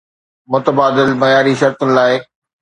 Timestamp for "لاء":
1.95-2.13